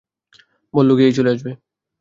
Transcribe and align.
বললো, 0.73 0.93
গিয়েই 0.95 1.15
চলে 1.17 1.29
আসবে। 1.31 1.51